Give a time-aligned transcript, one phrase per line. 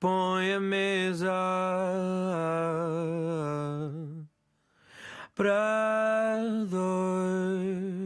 [0.00, 1.30] põe a mesa
[5.34, 6.38] para
[6.70, 7.99] dois.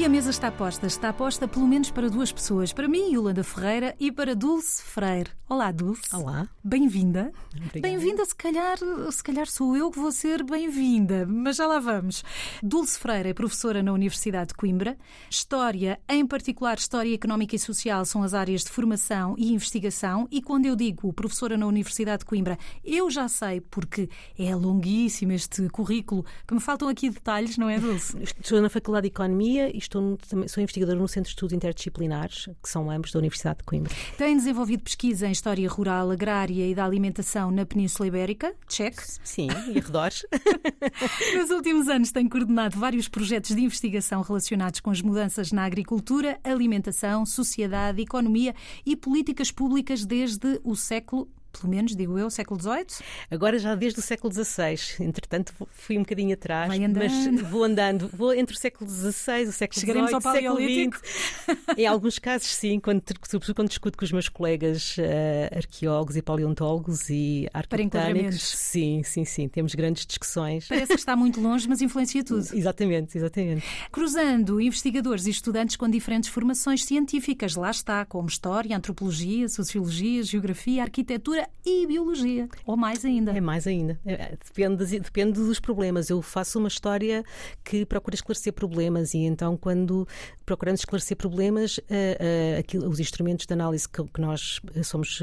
[0.00, 0.86] E a mesa está posta.
[0.86, 2.72] Está posta pelo menos para duas pessoas.
[2.72, 5.28] Para mim, Yolanda Ferreira, e para Dulce Freire.
[5.46, 6.14] Olá, Dulce.
[6.14, 6.48] Olá.
[6.64, 7.30] Bem-vinda.
[7.74, 8.78] Bem-vinda, se calhar,
[9.10, 12.24] se calhar sou eu que vou ser bem-vinda, mas já lá vamos.
[12.62, 14.96] Dulce Freire é professora na Universidade de Coimbra.
[15.28, 20.26] História, em particular História Económica e Social, são as áreas de formação e investigação.
[20.30, 25.32] E quando eu digo professora na Universidade de Coimbra, eu já sei, porque é longuíssimo
[25.32, 28.16] este currículo, que me faltam aqui detalhes, não é, Dulce?
[28.22, 30.18] Estou na Faculdade de Economia e estou
[30.48, 33.92] sou investigadora no Centro de Estudos Interdisciplinares, que são ambos da Universidade de Coimbra.
[34.16, 38.54] Tem desenvolvido pesquisa em História Rural, Agrária e da Alimentação na Península Ibérica.
[38.68, 39.00] Check.
[39.24, 40.24] Sim, e arredores.
[41.36, 46.38] Nos últimos anos tem coordenado vários projetos de investigação relacionados com as mudanças na agricultura,
[46.44, 48.54] alimentação, sociedade, economia
[48.86, 53.06] e políticas públicas desde o século, pelo menos digo eu, século XVIII.
[53.30, 54.76] Agora já desde o século XVI.
[55.00, 56.68] Entretanto, fui um bocadinho atrás.
[56.68, 58.08] Mas vou andando.
[58.12, 60.60] Vou entre o século XVI, o século Chegaremos XVIII, ao século?
[60.60, 61.76] XX.
[61.76, 62.80] Em alguns casos, sim.
[62.80, 67.48] Quando, sobretudo quando discuto com os meus colegas eh, arqueólogos e paleontólogos e
[67.78, 68.42] enquadramentos.
[68.42, 69.48] Sim, sim, sim.
[69.48, 70.68] Temos grandes discussões.
[70.68, 72.40] Parece que está muito longe, mas influencia tudo.
[72.54, 73.64] Exatamente, exatamente.
[73.90, 80.82] Cruzando investigadores e estudantes com diferentes formações científicas, lá está, como História, Antropologia, Sociologia, Geografia,
[80.82, 82.48] Arquitetura e Biologia.
[82.66, 83.32] Ou mais ainda.
[83.36, 83.98] É mais ainda.
[84.04, 86.08] É, Depende, das- depende dos problemas.
[86.10, 87.22] Eu faço uma história
[87.64, 90.06] que procura esclarecer problemas e então quando
[90.46, 95.20] procuramos esclarecer problemas, eh, eh, aquilo- os instrumentos de análise que, que nós eh, somos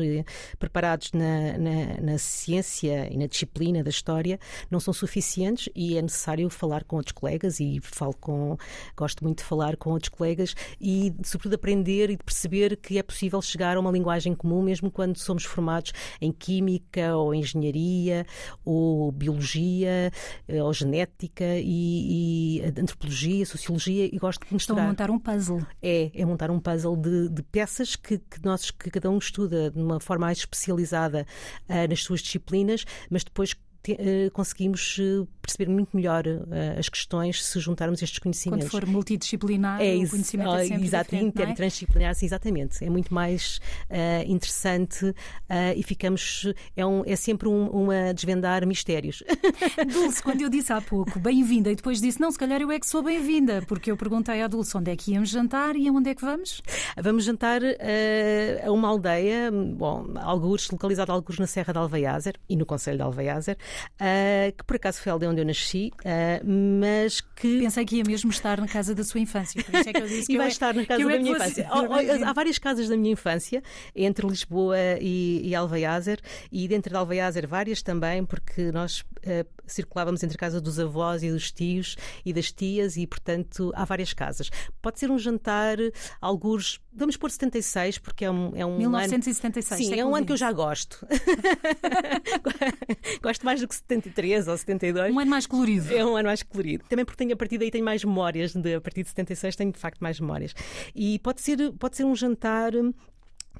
[0.59, 4.39] preparados na, na- na ciência e na disciplina da história
[4.71, 8.57] não são suficientes e é necessário falar com outros colegas e falo com,
[8.95, 13.41] gosto muito de falar com outros colegas e sobretudo aprender e perceber que é possível
[13.41, 15.91] chegar a uma linguagem comum mesmo quando somos formados
[16.21, 18.25] em química ou engenharia
[18.63, 20.11] ou biologia
[20.47, 24.87] eh, ou genética e, e antropologia, sociologia e gosto de Estão a misturar.
[24.87, 25.65] montar um puzzle.
[25.81, 29.71] É, é montar um puzzle de, de peças que, que nós, que cada um estuda
[29.71, 31.25] de uma forma mais especializada
[31.69, 33.53] ah, nas suas disciplinas, mas depois
[34.33, 38.69] conseguimos eh, perceber muito melhor eh, as questões se juntarmos estes conhecimentos.
[38.69, 41.53] Quando for multidisciplinar, É o conhecimento ah, é sempre exato, inter é?
[41.53, 42.83] transdisciplinar, sim, exatamente.
[42.83, 45.13] É muito mais ah, interessante
[45.47, 46.51] ah, e ficamos.
[46.75, 49.23] É, um, é sempre um, uma desvendar mistérios.
[49.91, 52.79] Dulce, quando eu disse há pouco bem-vinda e depois disse não, se calhar eu é
[52.79, 56.09] que sou bem-vinda, porque eu perguntei à Dulce onde é que íamos jantar e aonde
[56.09, 56.61] é que vamos?
[57.01, 62.55] Vamos jantar ah, a uma aldeia, bom, algures, localizada algures na Serra de Alveiazer e
[62.57, 63.57] no Conselho de Alveiazer,
[63.99, 67.59] ah, que por acaso foi a aldeia onde eu nasci, ah, mas que.
[67.59, 70.07] Pensei que ia mesmo estar na casa da sua infância, por isso é que eu
[70.07, 71.69] disse que E vai é- estar na casa da é que minha infância.
[71.71, 73.61] Oh, oh, há várias casas da minha infância,
[73.95, 75.55] entre Lisboa e, e
[76.51, 81.23] e dentro de Alveiazer várias também, porque nós eh, circulávamos entre a casa dos avós
[81.23, 81.95] e dos tios
[82.25, 84.49] e das tias, e portanto há várias casas.
[84.81, 85.77] Pode ser um jantar,
[86.21, 88.79] alguns, vamos pôr 76, porque é um, é um ano.
[88.79, 89.87] 1976.
[89.87, 91.05] Sim, é um ano que eu já gosto.
[93.21, 95.13] gosto mais do que 73 ou 72.
[95.13, 95.93] Um ano mais colorido.
[95.93, 96.85] É um ano mais colorido.
[96.89, 98.53] Também porque tenho, a partir daí tenho mais memórias.
[98.53, 100.53] De, a partir de 76 tenho de facto mais memórias.
[100.95, 102.71] E pode ser, pode ser um jantar.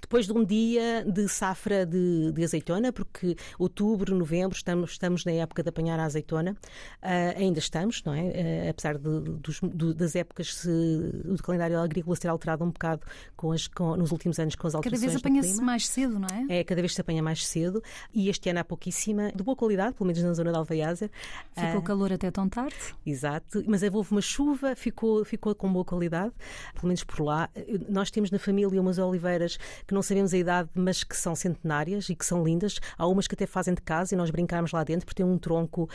[0.01, 5.31] Depois de um dia de safra de, de azeitona, porque outubro, novembro, estamos, estamos na
[5.31, 6.55] época de apanhar a azeitona,
[7.01, 8.65] Ah, ainda estamos, não é?
[8.67, 13.01] Ah, apesar de- dos- do- das épocas, se, o calendário agrícola ser alterado um bocado
[13.35, 16.19] com as, com- nos últimos anos com as Cada alterações vez do apanha-se mais cedo,
[16.19, 16.59] não é?
[16.59, 17.81] É, cada vez se apanha mais cedo
[18.13, 21.09] e este ano há pouquíssima, de boa qualidade, pelo menos na zona de Alveiazer.
[21.55, 22.75] Ficou Ah, calor até tão tarde.
[23.05, 26.33] Exato, mas houve uma chuva, ficou, ficou com boa qualidade,
[26.73, 27.49] pelo menos por lá.
[27.89, 29.57] Nós temos na família umas oliveiras
[29.87, 32.79] que não sabemos a idade, mas que são centenárias e que são lindas.
[32.97, 35.37] Há umas que até fazem de casa e nós brincamos lá dentro porque tem um
[35.37, 35.89] tronco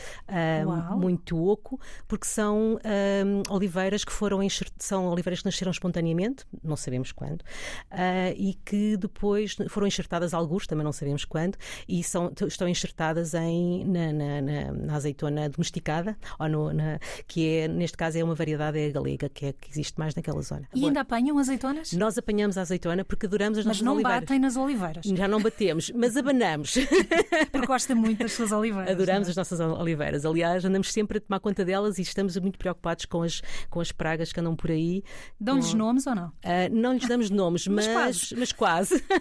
[0.67, 0.99] Uau.
[0.99, 4.41] muito oco, porque são ah, oliveiras que foram
[4.79, 7.45] são oliveiras que nasceram espontaneamente, não sabemos quando,
[7.91, 11.57] ah, e que depois foram enxertadas alguns, também não sabemos quando,
[11.89, 17.47] e são, estão enxertadas em, na, na- na- na azeitona domesticada, ou no- na- que
[17.59, 20.41] é, neste caso é uma variedade é a galega, que, é, que existe mais naquela
[20.43, 20.69] zona.
[20.75, 21.93] E Bom, ainda apanham azeitonas?
[21.93, 24.21] nós apanhamos a azeitona porque adoramos as Mas nossas não oliveiras.
[24.21, 25.05] batem nas oliveiras.
[25.05, 26.75] Já não batemos, mas abanamos.
[27.53, 28.91] Porque gosta muito das suas oliveiras.
[28.91, 30.25] Adoramos não as nossas oliveiras.
[30.25, 33.93] Aliás, andamos sempre a tomar conta delas e estamos muito preocupados com as, com as
[33.93, 35.03] pragas que andam por aí.
[35.07, 35.33] é?
[35.39, 36.33] Dão-lhes nomes ou não?
[36.45, 38.37] Ah, não lhes damos nomes, Mas mas, quase.
[38.37, 39.05] mas quase.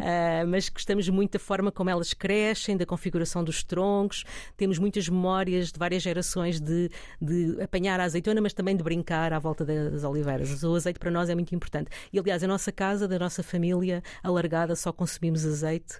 [0.00, 4.24] Ah, mas gostamos muito da forma como elas crescem, da configuração dos troncos.
[4.56, 6.90] Temos muitas memórias de várias gerações de,
[7.20, 10.62] de apanhar a azeitona, mas também de brincar à volta das oliveiras.
[10.62, 11.90] O azeite para nós é muito importante.
[12.12, 15.98] E aliás, a nossa casa, da nossa família alargada, só consumimos azeite.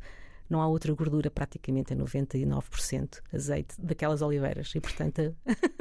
[0.49, 4.73] Não há outra gordura, praticamente é 99% azeite daquelas oliveiras.
[4.75, 5.35] E, portanto,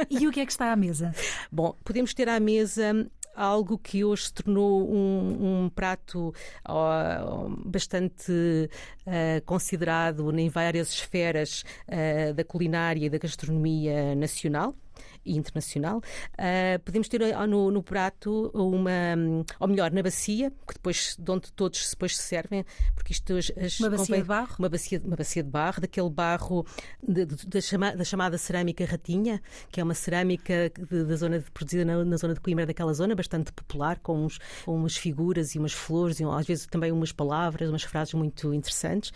[0.10, 1.14] E o que é que está à mesa?
[1.52, 6.34] Bom, podemos ter à mesa algo que hoje se tornou um, um prato
[7.66, 8.70] bastante
[9.06, 14.76] ah, considerado em várias esferas ah, da culinária e da gastronomia nacional
[15.26, 16.02] e internacional.
[16.38, 18.92] Ah, podemos ter ah, no, no prato uma,
[19.60, 22.66] ou melhor, na bacia, que depois, de onde todos depois se servem,
[22.96, 24.56] porque isto as, Uma bacia convém- de barro?
[24.60, 26.66] uma bacia, uma bacia de barro, daquele barro
[27.02, 29.42] de- de- da, chama- da chamada cerâmica ratinha,
[29.72, 33.16] que é uma cerâmica de- da zona produzida na, na zona de Coimbra, daquela zona,
[33.16, 37.12] bastante popular, com, uns, com umas figuras e umas flores, e às vezes também umas
[37.12, 39.12] palavras, umas frases muito interessantes,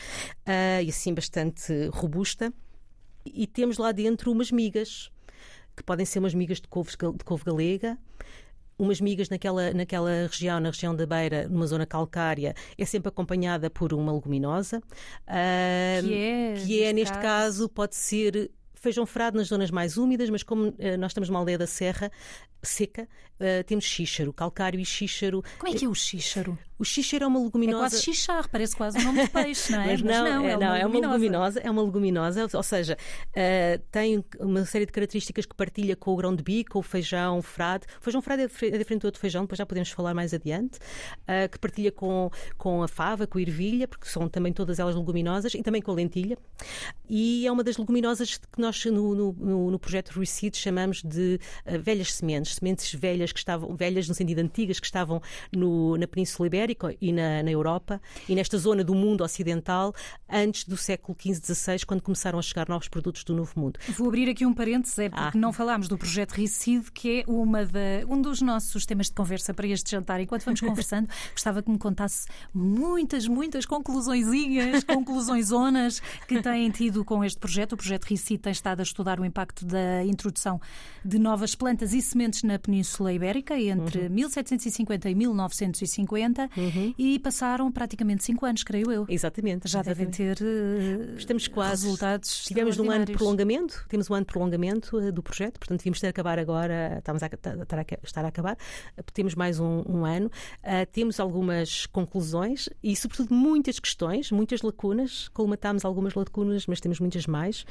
[0.46, 2.54] ah, e assim bastante robusta.
[3.26, 5.10] E temos lá dentro umas migas,
[5.76, 7.98] que podem ser umas migas de couve, de couve galega,
[8.78, 13.70] umas migas naquela, naquela região, na região da Beira, numa zona calcária, é sempre acompanhada
[13.70, 14.82] por uma leguminosa.
[15.28, 18.52] Ah, Que é, que é, neste neste caso- caso, pode ser
[18.86, 22.12] feijão frado nas zonas mais úmidas, mas como eh, nós estamos numa aldeia da Serra
[22.62, 23.08] seca,
[23.40, 25.44] eh, temos xíxaro, calcário e xíxaro.
[25.60, 26.58] Como é que é o xíxaro?
[26.78, 27.80] O xíxaro é uma É leguminosa.
[27.80, 29.86] quase xixar, parece quase um nome de peixe, não é?
[29.96, 31.60] Mas não, é, é, não, uma é uma leguminosa.
[31.62, 32.98] é uma leguminosa, ou seja,
[33.34, 37.42] eh, tem uma série de características que partilha com o grão de bico, o feijão
[37.42, 37.86] frade.
[38.00, 40.80] O feijão frade é é diferente do outro feijão, depois já podemos falar mais adiante,
[41.28, 44.96] eh, que partilha com, com a fava, com a ervilha, porque são também todas elas
[44.96, 46.38] leguminosas, e também com a lentilha.
[47.08, 51.40] E é uma das leguminosas que nós no, no, no- no projeto Reseed chamamos de
[51.66, 56.08] eh, velhas sementes, sementes velhas que estavam, velhas no sentido antigas, que estavam no- na
[56.08, 59.94] Península Ibérica e na, na Europa e nesta zona do mundo ocidental
[60.30, 63.80] antes do século XV, XVI, quando começaram a chegar novos produtos do Novo Mundo.
[63.98, 65.40] Vou abrir aqui um parênteses, é porque Ah.
[65.40, 69.54] não falámos do projeto Recide, que é uma da, um dos nossos temas de conversa
[69.54, 70.20] para este jantar.
[70.20, 77.04] Enquanto vamos conversando, gostava que me contasse muitas, muitas conclusõezinhas, conclusões zonas que têm tido
[77.06, 77.74] com este projeto.
[77.74, 80.60] O projeto Recide tem estado a estudar o impacto da introdução
[81.04, 86.50] de novas plantas e sementes na Península Ibérica entre 1750 e 1950
[86.98, 89.06] e passaram praticamente cinco anos, creio eu.
[89.08, 89.68] Exatamente.
[89.68, 91.84] Já devem ter eh, Estamos quase.
[91.86, 95.78] resultados Tivemos um ano de prolongamento, temos um ano de prolongamento eh, do projeto, portanto
[95.82, 98.58] devíamos ter acabar agora, estamos a, estar a- estar a acabar,
[99.14, 100.32] temos mais um, um ano,
[100.64, 107.00] Ah, temos algumas conclusões e, sobretudo, muitas questões, muitas lacunas, colmatámos algumas lacunas, mas temos
[107.00, 107.64] muitas mais.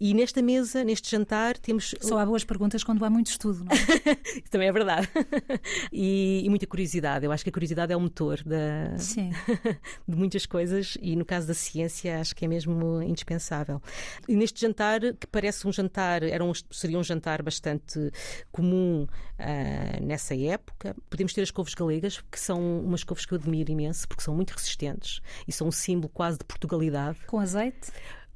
[0.00, 1.94] E nesta mesa, neste jantar, temos.
[2.00, 3.76] Só há boas perguntas quando há muito estudo, não é?
[4.36, 5.08] Isso também é verdade.
[5.92, 7.24] e, e muita curiosidade.
[7.24, 8.94] Eu acho que a curiosidade é o motor da,
[10.06, 13.80] de muitas coisas e no caso da ciência acho que é mesmo indispensável.
[14.28, 18.12] E neste jantar, que parece um jantar, era um, seria um jantar bastante
[18.52, 19.06] comum
[19.38, 23.70] ah, nessa época, podemos ter as couves galegas, que são umas couves que eu admiro
[23.70, 27.90] imenso, porque são muito resistentes e são um símbolo quase de Portugalidade, Com azeite,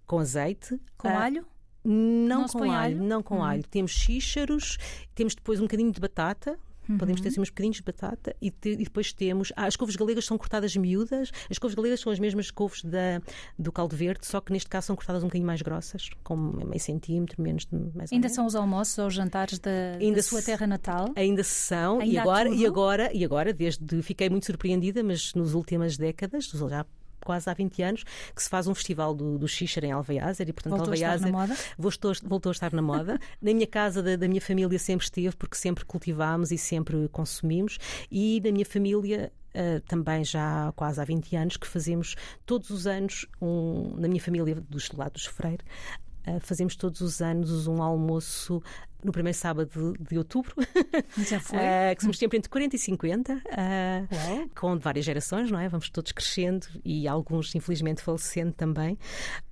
[0.06, 0.80] com azeite.
[0.96, 1.44] com Ah, alho.
[1.84, 2.98] Não, Não com alho, alho?
[3.00, 3.06] Uhum.
[3.06, 3.62] não com alho.
[3.70, 4.76] Temos xíxaros,
[5.14, 6.58] temos depois um bocadinho de batata.
[6.98, 7.32] Podemos ter Uhum.
[7.32, 9.52] assim, uns bocadinhos de batata e, te- e depois temos.
[9.54, 11.30] Ah, as couves galegas são cortadas miúdas.
[11.48, 13.22] As couves galegas são as mesmas couves da,
[13.56, 16.80] do caldo verde, só que neste caso são cortadas um bocadinho mais grossas, com meio
[16.80, 18.32] centímetro, menos de mais ou Ainda menos.
[18.34, 21.10] são os almoços ou os jantares da, Ainda da sua terra natal?
[21.14, 25.32] Ainda são, e Ainda há agora, e agora, e agora, desde fiquei muito surpreendida, mas
[25.34, 26.84] nas últimas décadas, já
[27.24, 30.52] quase há 20 anos, que se faz um festival do, do Xixer em Alveiazer e
[30.52, 31.32] portanto Voltou Alveiazer
[31.78, 33.18] voltou, voltou a estar na moda.
[33.40, 37.78] na minha casa, da, da minha família, sempre esteve, porque sempre cultivámos e sempre consumimos.
[38.10, 39.32] E na minha família.
[39.54, 42.14] ah, também já há quase há 20 anos que fazemos
[42.46, 46.09] todos os anos, um, na minha família dos lados Freire, ah,
[46.40, 48.62] fazemos todos os anos um almoço
[49.02, 50.54] no primeiro sábado de, de outubro,
[51.16, 51.58] Já foi?
[51.58, 54.48] ah, que somos sempre entre 40 e 50, ah, Uau.
[54.54, 55.68] com várias gerações, não é?
[55.70, 58.98] Vamos todos crescendo e alguns, infelizmente, falecendo também.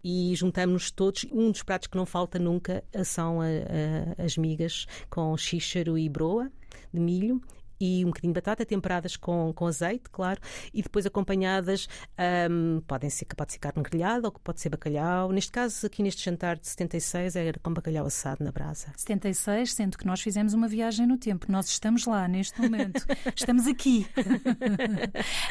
[0.05, 1.25] E juntamos-nos todos.
[1.33, 6.09] Um dos pratos que não falta nunca são a- a- as migas com xíxaro e
[6.11, 6.51] broa
[6.93, 7.41] de milho.
[7.81, 10.41] E um bocadinho de batata, temperadas com, com azeite, claro,
[10.73, 11.89] e depois acompanhadas,
[12.51, 15.33] um, podem ser, pode ser carne grelhada ou pode ser bacalhau.
[15.33, 18.93] Neste caso, aqui neste jantar de 76, era com bacalhau assado na brasa.
[18.97, 21.47] 76, sendo que nós fizemos uma viagem no tempo.
[21.51, 23.05] Nós estamos lá neste momento.
[23.35, 24.07] estamos aqui.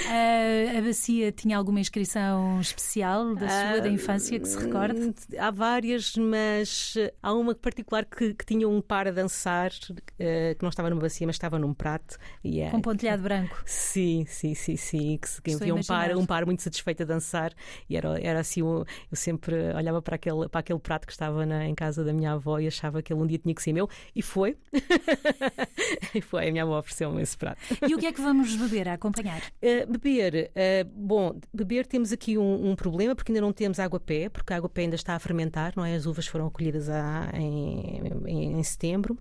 [0.07, 5.13] a, a bacia tinha alguma inscrição especial da sua, da infância, que se recorde?
[5.37, 10.61] Há várias, mas há uma particular que, que tinha um par a dançar, uh, que
[10.61, 12.16] não estava numa bacia, mas estava num prato.
[12.43, 13.61] É, Com pontilhado branco.
[13.65, 15.19] Sim, sim, sim, sim.
[15.43, 17.53] Que, havia um par, um par muito satisfeito a dançar
[17.89, 21.45] e era, era assim, eu, eu sempre olhava para aquele, para aquele prato que estava
[21.45, 23.73] na, em casa da minha avó e achava que ele um dia tinha que ser
[23.73, 24.57] meu e foi.
[26.13, 27.59] e foi, a minha avó ofereceu-me esse prato.
[27.87, 29.41] E o que é que vamos beber a acompanhar?
[29.61, 34.29] Uh, beber, uh, bom, beber temos aqui um, um, problema porque ainda não temos água-pé,
[34.29, 35.95] porque a água-pé ainda está a fermentar, não é?
[35.95, 36.87] As uvas foram colhidas
[37.33, 39.17] em, em, em setembro.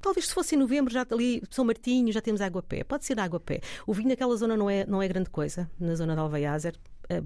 [0.00, 2.84] Talvez se fosse em novembro, já ali, São Martinho, já temos água a pé.
[2.84, 3.60] Pode ser água a pé.
[3.86, 6.74] O vinho naquela zona não é, não é grande coisa, na zona de Alveiazer.
[7.08, 7.22] Eh,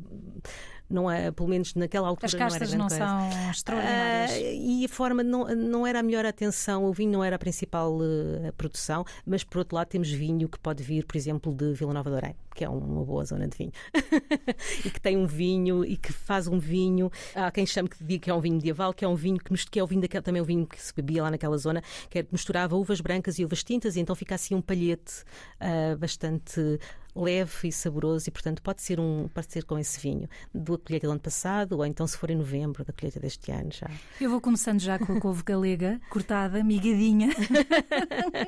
[0.89, 2.27] não é, pelo menos naquela altura.
[2.27, 4.39] As castas não, não são extraordinárias.
[4.39, 7.39] Uh, e a forma não, não era a melhor atenção, o vinho não era a
[7.39, 11.73] principal uh, produção, mas por outro lado temos vinho que pode vir, por exemplo, de
[11.73, 13.73] Vila Nova de Orem, que é uma boa zona de vinho.
[14.85, 17.11] e que tem um vinho e que faz um vinho.
[17.35, 19.53] Há quem chame que diga que é um vinho medieval, que é um vinho que,
[19.71, 22.21] que é o vinho daquele, também o vinho que se bebia lá naquela zona, que
[22.21, 25.25] é, misturava uvas brancas e uvas tintas, e então fica assim um palhete
[25.61, 26.79] uh, bastante
[27.15, 31.07] leve e saboroso e, portanto, pode ser, um, pode ser com esse vinho da colheita
[31.07, 33.89] do ano passado ou então, se for em novembro, da colheita deste ano já.
[34.21, 37.29] Eu vou começando já com a couve galega, cortada, migadinha.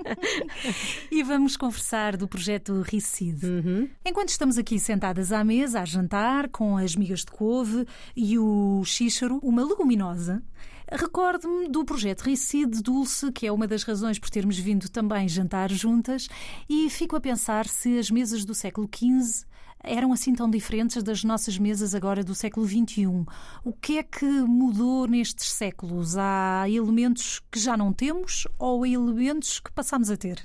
[1.11, 3.47] e vamos conversar do projeto Ricide.
[3.47, 3.89] Uhum.
[4.09, 7.85] Enquanto estamos aqui sentadas à mesa, a jantar, com as migas de couve
[8.15, 10.45] e o xíxaro, uma leguminosa,
[10.89, 15.69] Recordo-me do projeto Ricide Dulce, que é uma das razões por termos vindo também jantar
[15.69, 16.29] juntas,
[16.69, 19.45] e fico a pensar se as mesas do século XV
[19.83, 23.27] eram assim tão diferentes das nossas mesas agora do século XXI.
[23.65, 26.17] O que é que mudou nestes séculos?
[26.17, 30.45] Há elementos que já não temos ou elementos que passamos a ter?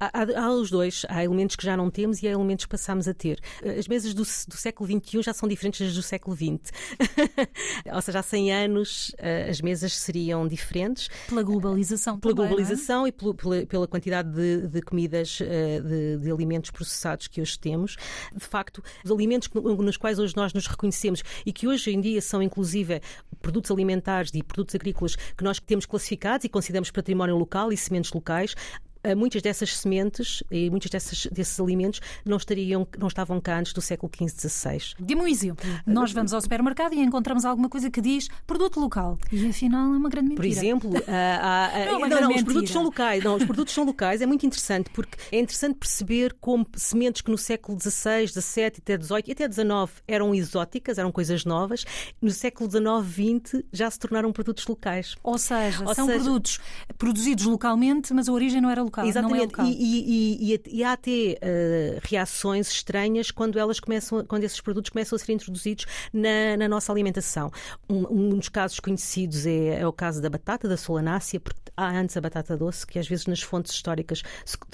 [0.00, 1.04] Há, há, os dois.
[1.10, 3.38] Há elementos que já não temos e há elementos que passamos a ter.
[3.78, 6.72] As mesas do, do século XXI já são diferentes das do século XX.
[7.92, 11.10] Ou seja, há 100 anos eh, as mesas seriam diferentes.
[11.28, 12.48] Pela globalização Pela também, é?
[12.48, 13.10] globalização é?
[13.10, 13.34] e pela,
[13.66, 17.96] pela, quantidade de, de comidas, eh, de, de, alimentos processados que hoje temos.
[18.34, 22.22] De facto, os alimentos nos quais hoje nós nos reconhecemos e que hoje em dia
[22.22, 23.02] são inclusive
[23.42, 28.12] produtos alimentares e produtos agrícolas que nós temos classificados e consideramos património local e sementes
[28.12, 28.54] locais,
[29.16, 33.80] muitas dessas sementes e muitos dessas, desses alimentos não, estariam, não estavam cá antes do
[33.80, 34.94] século XV, XVI.
[34.98, 35.64] Dê-me um exemplo.
[35.86, 39.18] Nós vamos ao supermercado e encontramos alguma coisa que diz produto local.
[39.32, 40.42] E afinal é uma grande mentira.
[40.42, 40.90] Por exemplo,
[41.86, 43.24] não, não, não os produtos são locais.
[43.24, 44.20] Não, os produtos são locais.
[44.20, 49.00] É muito interessante porque é interessante perceber como sementes que no século XVI, XVII, até
[49.00, 51.84] XVIII e até XIX eram exóticas, eram coisas novas,
[52.20, 55.16] no século XIX, XX já se tornaram produtos locais.
[55.22, 56.18] Ou seja, Ou são seja...
[56.18, 56.60] produtos
[56.98, 58.89] produzidos localmente, mas a origem não era local.
[59.06, 59.36] Exatamente.
[59.36, 59.66] Não é local.
[59.66, 64.90] E, e, e, e, há até uh, reações estranhas quando elas começam, quando esses produtos
[64.90, 67.50] começam a ser introduzidos na, na nossa alimentação.
[67.88, 71.88] Um, um, dos casos conhecidos é, é, o caso da batata, da solanácea, porque há
[71.88, 74.22] antes a batata doce, que às vezes nas fontes históricas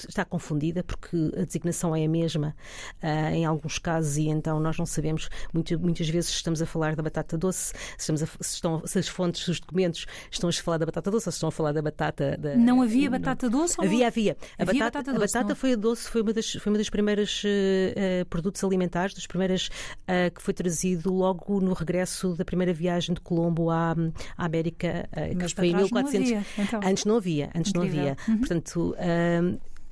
[0.07, 2.55] está confundida, porque a designação é a mesma
[3.03, 6.95] uh, em alguns casos, e então nós não sabemos, muito, muitas vezes estamos a falar
[6.95, 10.53] da batata doce, se, estamos a, se, estão, se as fontes, os documentos estão a
[10.53, 12.37] falar da batata doce ou se estão a falar da batata.
[12.37, 13.75] Da, não havia batata doce?
[13.79, 14.37] Havia, havia.
[14.57, 16.77] A havia batata, batata, doce, a batata foi a doce, foi uma das, foi uma
[16.77, 22.45] das primeiras uh, produtos alimentares, das primeiras uh, que foi trazido logo no regresso da
[22.45, 23.95] primeira viagem de Colombo à,
[24.37, 26.29] à América, uh, que foi em 1400.
[26.31, 26.79] Não havia, então.
[26.83, 27.95] Antes não havia, antes Incrível.
[27.95, 28.17] não havia.
[28.27, 28.37] Uhum.
[28.39, 28.95] Portanto,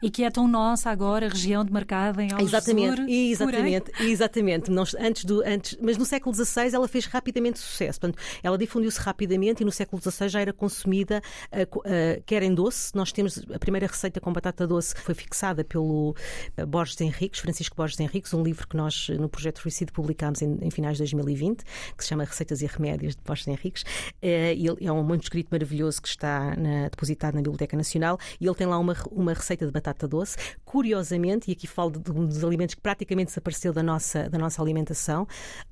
[0.02, 2.48] e que é tão nossa agora, região demarcada em Algesur.
[2.48, 4.72] Exatamente, exatamente, exatamente.
[4.72, 8.00] Nós, antes do, antes, mas no século XVI ela fez rapidamente sucesso.
[8.00, 11.22] Portanto, ela difundiu-se rapidamente e no século XVI já era consumida,
[11.52, 12.96] uh, uh, quer em doce.
[12.96, 16.16] Nós temos a primeira receita com batata doce foi fixada pelo
[16.58, 20.58] uh, Borges Henriques, Francisco Borges Henriques, um livro que nós no projeto Suicídio publicámos em,
[20.62, 21.64] em, finais de 2020,
[21.98, 23.84] que se chama Receitas e Remédios de Borges Henriques.
[24.22, 28.68] ele é um manuscrito maravilhoso que está na, depositado na Biblioteca Nacional e ele tem
[28.68, 30.38] lá uma, uma receita de batata batata doce.
[30.66, 34.62] Curiosamente, e aqui falo de um dos alimentos que praticamente desapareceu da nossa, da nossa
[34.62, 35.28] alimentação,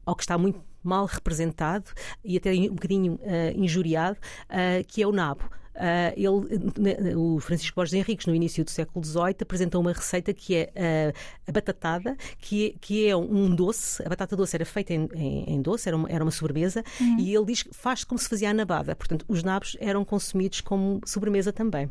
[0.06, 1.92] ou que está muito mal representado
[2.24, 3.20] e até um bocadinho uh,
[3.56, 4.18] injuriado,
[4.50, 5.44] uh, que é o nabo.
[5.74, 10.56] Uh, ele, o Francisco Borges Henriques, no início do século XVIII, apresentou uma receita que
[10.56, 14.04] é uh, a batatada, que é, que é um doce.
[14.06, 17.20] A batata doce era feita em, em, em doce, era uma, era uma sobremesa, uhum.
[17.20, 18.96] e ele diz que faz como se fazia a nabada.
[18.96, 21.90] Portanto, os nabos eram consumidos como sobremesa também.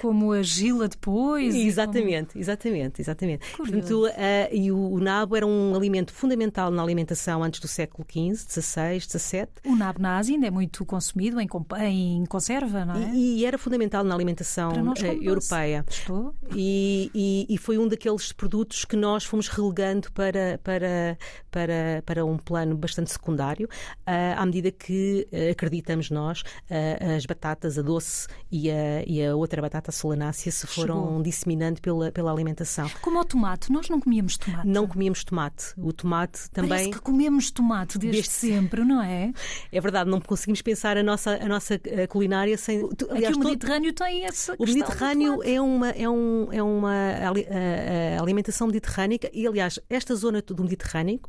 [0.00, 1.54] Como a gila depois.
[1.54, 3.50] Exatamente, exatamente, exatamente.
[3.52, 3.72] Curioso.
[4.02, 8.06] Portanto, ah, e o, o nabo era um alimento fundamental na alimentação antes do século
[8.10, 9.46] XV, XVI, XVII.
[9.62, 11.48] como O nabo na Ásia ainda é muito consumido em,
[11.86, 13.10] em conserva, não é?
[13.14, 15.84] E, e era fundamental na alimentação nós eh, como europeia.
[15.88, 16.34] Estou.
[16.54, 21.16] E, e- e foi um daqueles produtos que nós fomos relegando para, para,
[21.50, 23.68] para, para um plano bastante secundário,
[24.06, 29.34] ah, à medida que acreditamos nós, ah, as batatas, a doce e a, e a
[29.34, 31.22] outra batata a solanácea se foram Chegou.
[31.22, 32.88] disseminando pela, pela alimentação.
[33.00, 34.66] Como o tomate, nós não comíamos tomate.
[34.68, 35.72] Não comíamos tomate.
[35.76, 36.90] O tomate Parece também.
[36.90, 39.32] que comemos tomate desde, Desde sempre, não é?
[39.72, 42.86] É verdade, não conseguimos pensar a nossa, a nossa eh, culinária sem.
[42.90, 46.62] tu- Aqui aliás, o todo- Mediterrâneo tem essa O Mediterrâneo é uma, é, um, é
[46.62, 51.20] uma a- a alimentação mediterrânica e, aliás, esta zona do Mediterrâneo,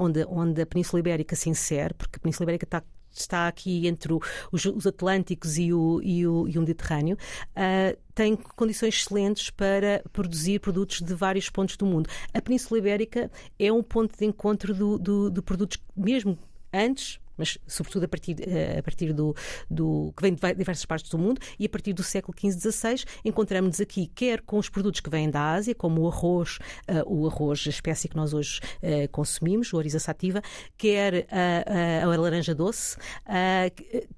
[0.00, 2.82] onde, onde a Península Ibérica se insere, porque a Península Ibérica está
[3.20, 4.20] está aqui entre o-
[4.52, 7.16] os, os Atlânticos e o, e o, e o Mediterrâneo,
[7.54, 12.08] ah, tem condições excelentes para produzir produtos de vários pontos do mundo.
[12.32, 16.38] A Península Ibérica é um ponto de encontro do- do- de produtos, mesmo
[16.72, 17.18] antes.
[17.36, 19.34] Mas, sobretudo, a partir, eh, a partir do,
[19.70, 20.12] do.
[20.16, 23.80] que vem de diversas partes do mundo, e a partir do século XV, XVI, encontramos-nos
[23.80, 27.64] aqui, quer com os produtos que vêm da Ásia, como o arroz, eh, o arroz,
[27.66, 30.40] a espécie que nós hoje eh, consumimos, o oriza sativa,
[30.76, 32.96] quer a, a- a laranja doce,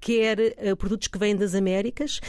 [0.01, 0.37] quer
[0.77, 2.21] produtos que vêm das Américas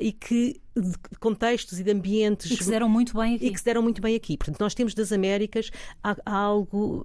[0.00, 3.46] e que de contextos e de ambientes E que se deram muito bem aqui.
[3.46, 4.36] e que se deram muito bem aqui.
[4.36, 5.70] Portanto, nós temos das Américas
[6.24, 7.04] algo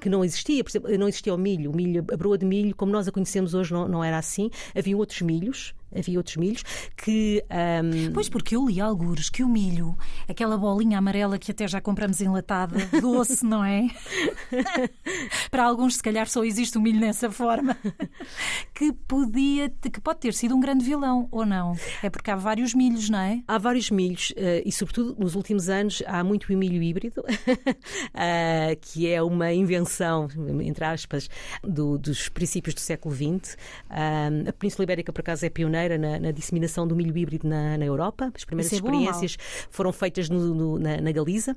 [0.00, 0.62] que não existia.
[0.62, 1.70] Por exemplo, não existia o milho.
[1.70, 4.50] O milho, a broa de milho, como nós a conhecemos hoje, não, não era assim.
[4.76, 5.74] Havia outros milhos.
[5.96, 6.62] Havia outros milhos
[6.96, 7.42] que.
[7.50, 9.96] ahm, Pois, porque eu li algures que o milho,
[10.28, 13.88] aquela bolinha amarela que até já compramos enlatada, doce, não é?
[15.50, 17.76] Para alguns, se calhar, só existe o milho nessa forma.
[18.74, 21.76] Que podia, que pode ter sido um grande vilão, ou não?
[22.00, 23.42] É porque há vários milhos, não é?
[23.48, 27.24] Há vários milhos eh, e, sobretudo, nos últimos anos há muito milho híbrido,
[28.14, 30.28] ah, que é uma invenção,
[30.62, 31.28] entre aspas,
[31.62, 33.56] do- dos princípios do século XX.
[33.90, 37.84] A Península Ibérica, por acaso, é pioneira na, na disseminação do milho híbrido na, na
[37.84, 38.32] Europa.
[38.34, 39.36] As primeiras é experiências
[39.70, 41.56] foram feitas no- no- na, na Galiza.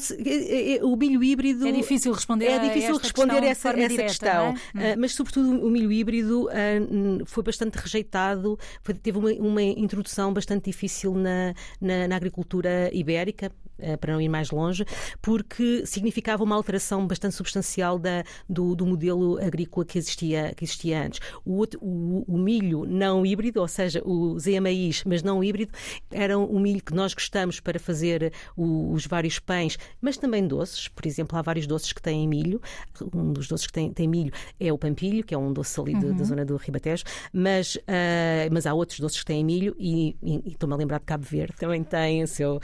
[0.00, 1.64] Se- é- é- o milho híbrido.
[1.66, 4.54] É difícil responder É a difícil esta responder questão essa, essa direta, questão.
[4.76, 4.92] é?
[4.92, 6.48] Ah, mas, sobretudo, o milho híbrido
[6.90, 12.90] hum, foi bastante rejeitado, foi- teve uma, uma introdução bastante difícil na, na, na agricultura
[12.92, 13.52] ibérica.
[13.82, 14.84] Ah, Para não ir mais longe,
[15.20, 21.02] porque significava uma alteração bastante substancial da, do, do modelo agrícola que existia, que existia
[21.04, 21.20] antes.
[21.44, 25.72] O, outro- o- o milho não híbrido, ou seja, o zeamaís, mas não híbrido,
[26.10, 30.88] era um milho que nós gostamos para fazer o- os vários pães, mas também doces.
[30.88, 32.60] Por exemplo, há vários doces que têm milho.
[33.14, 35.94] Um dos doces que tem, tem milho é o pampilho, que é um doce ali
[35.94, 40.16] de- da zona do Ribatejo, mas, ah, mas há outros doces que têm milho e,
[40.22, 42.60] e- e estou-me a lembrar de Cabo Verde, também tem o seu,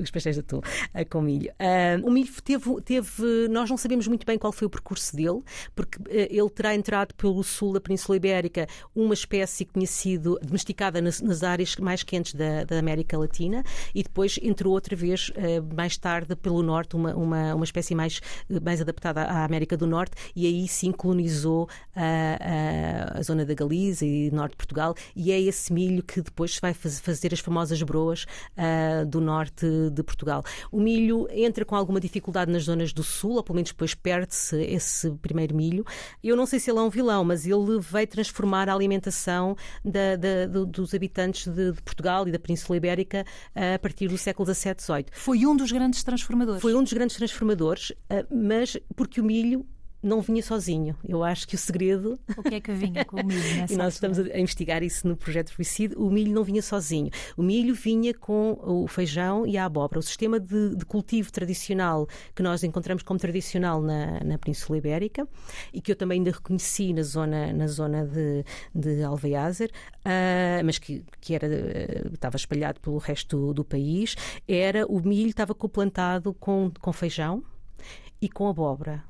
[0.00, 0.60] os pastéis de atum
[0.92, 1.52] ah, com milho.
[1.58, 5.42] Ah, o milho teve, teve, nós não sabemos muito bem qual foi o percurso dele,
[5.74, 10.38] porque ah, ele terá entrado pelo sul da Península Ibérica, uma espécie que tinha sido
[10.42, 13.62] domesticada nas, nas áreas mais quentes da, da América Latina
[13.94, 18.20] e depois entrou outra vez ah, mais tarde pelo norte, uma, uma, uma espécie mais,
[18.62, 23.54] mais adaptada à América do Norte e aí sim colonizou ah, ah, a zona da
[23.54, 27.40] Galiza e norte de Portugal e é esse milho que depois vai faz- fazer as
[27.40, 28.26] famosas broas
[29.08, 30.43] do norte de Portugal.
[30.70, 34.56] O milho entra com alguma dificuldade nas zonas do sul, ou pelo menos depois perde-se
[34.62, 35.84] esse primeiro milho.
[36.22, 40.16] Eu não sei se ele é um vilão, mas ele veio transformar a alimentação da-
[40.16, 44.18] da- do- dos habitantes de, de Portugal e da Península Ibérica ah, a partir do
[44.18, 45.06] século XVII, XVIII.
[45.12, 46.62] Foi um dos grandes transformadores.
[46.62, 49.66] Foi um dos grandes transformadores, ah, mas porque o milho
[50.04, 50.94] não vinha sozinho.
[51.08, 53.76] Eu acho que o segredo O que é que vinha com o milho nessa e
[53.76, 55.98] nós estamos a investigar isso no projeto Suicídio.
[55.98, 57.10] O milho não vinha sozinho.
[57.36, 59.98] O milho vinha com o feijão e a abóbora.
[59.98, 65.26] O sistema de, de cultivo tradicional que nós encontramos como tradicional na, na Península Ibérica
[65.72, 69.70] e que eu também ainda reconheci na zona, na zona de, de Alveázer,
[70.04, 74.14] ah, mas que, que era, eh, estava espalhado pelo resto do, do país,
[74.46, 77.42] era o milho estava coplantado com, com feijão
[78.20, 79.02] e com abóbora.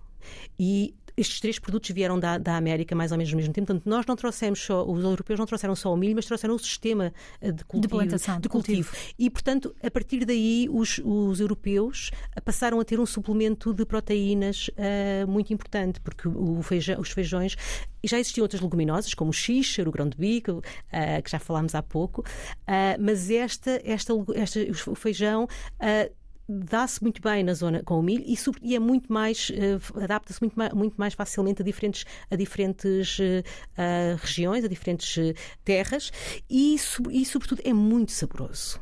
[0.58, 3.66] E estes três produtos vieram da, da América mais ou menos ao mesmo tempo.
[3.66, 6.58] Portanto, nós não trouxemos só, os europeus não trouxeram só o milho, mas trouxeram o
[6.58, 7.96] sistema eh, de cultivo.
[7.96, 8.92] plantação, de cultivo.
[9.18, 12.10] E, portanto, a partir daí, os, os europeus
[12.44, 17.56] passaram a ter um suplemento de proteínas eh, muito importante, porque o feijão, os feijões.
[18.02, 21.74] Já existiam outras leguminosas, como o xíxaro, o grão de bico, eh, que já falámos
[21.74, 22.22] há pouco,
[22.66, 24.60] ah, mas esta, esta, esta,
[24.90, 25.48] o feijão.
[25.80, 26.10] ah,
[26.48, 30.40] dá-se muito bem na zona com o milho e, e é muito mais uh, adapta-se
[30.40, 36.12] muito, muito, mais facilmente a diferentes a diferentes uh, regiões a diferentes terras
[36.48, 36.76] e,
[37.10, 38.80] e sobretudo é muito saboroso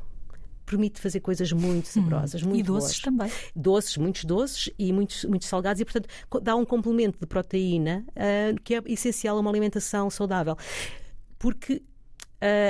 [0.72, 1.92] permite fazer coisas muito hum.
[1.92, 2.48] saborosas, hum.
[2.48, 3.00] muito E doces boas.
[3.00, 3.30] também.
[3.54, 6.08] Doces, muitos doces e muitos, muitos salgados e, portanto,
[6.42, 10.56] dá um complemento de proteína uh, que é essencial a uma alimentação saudável.
[11.38, 11.82] Porque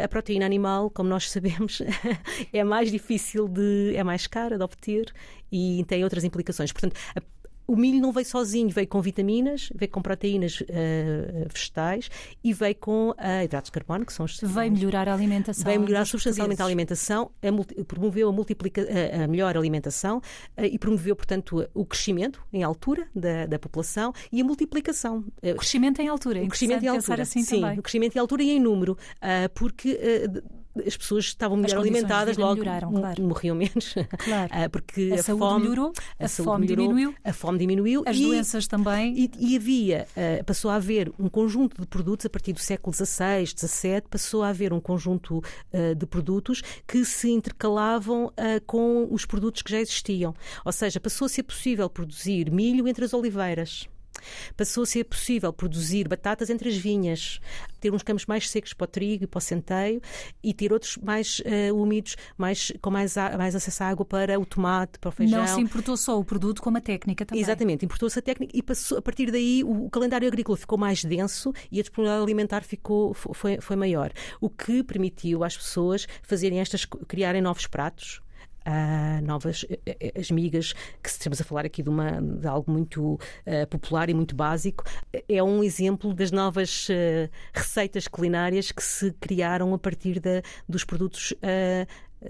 [0.05, 1.83] a proteína animal, como nós sabemos,
[2.53, 3.95] é mais difícil de.
[3.97, 5.13] é mais cara de obter
[5.51, 6.73] e tem outras implicações.
[6.73, 7.21] Portanto, a
[7.67, 12.11] o milho não veio sozinho, veio com vitaminas, veio com proteínas uh, vegetais
[12.43, 15.65] e veio com uh, hidratos de carbono, que são os Veio melhorar a alimentação.
[15.65, 18.87] Veio melhorar substancialmente a alimentação, a promoveu a, multiplica,
[19.23, 24.41] a, melhor alimentação uh, e promoveu, portanto, o crescimento em altura da, da população e
[24.41, 25.25] a multiplicação.
[25.43, 27.79] O crescimento em altura, o crescimento em altura, assim sim, também.
[27.79, 28.97] o crescimento em altura e em número,
[29.55, 29.99] porque
[30.87, 32.91] as pessoas estavam melhor alimentadas, logo claro.
[33.21, 33.95] morriam menos.
[34.23, 34.51] Claro.
[34.53, 38.03] Ah, porque a, a saúde fome, melhorou, a, a fome melhorou, diminuiu, a fome diminuiu,
[38.07, 39.15] as e, doenças também.
[39.17, 42.95] E, e havia, uh, passou a haver um conjunto de produtos a partir do século
[42.95, 48.33] XVI, XVII, passou a haver um conjunto uh, de produtos que se intercalavam
[48.67, 50.35] com os produtos que já existiam.
[50.65, 53.89] Ou seja, passou a ser possível produzir milho entre as oliveiras.
[54.57, 57.41] Passou a ser possível produzir batatas entre as vinhas,
[57.81, 60.01] ter uns campos mais secos para o trigo e para o centeio
[60.43, 64.47] e ter outros mais uh, úmidos, mais, com mais, mais acesso à água para o
[64.47, 65.41] tomate, para o feijão.
[65.41, 67.43] Não se importou só o produto, como a técnica também.
[67.43, 71.05] Exatamente, importou-se a técnica e passou, a partir daí o, o calendário agrícola ficou mais
[71.05, 76.61] denso e a disponibilidade alimentar ficou, foi, foi maior, o que permitiu às pessoas fazerem
[76.61, 78.21] estas, criarem novos pratos
[78.67, 80.73] uh, novas eh, eh, as migas,
[81.03, 84.85] que estamos a falar aqui de, uma, de algo muito uh, popular e muito básico,
[85.29, 90.85] é um exemplo das novas uh, receitas culinárias que se criaram a partir da, dos
[90.85, 91.35] produtos